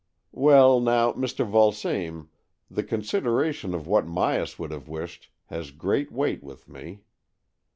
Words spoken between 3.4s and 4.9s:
tion of what Myas would have